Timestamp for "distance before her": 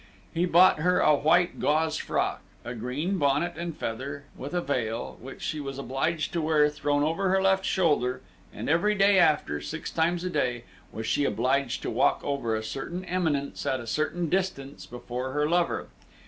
14.27-15.47